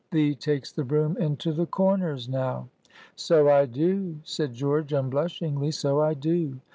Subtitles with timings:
[0.09, 2.69] "Thee takes the broom into the corners now."
[3.15, 6.59] "So I do," said George, unblushingly, "so I do.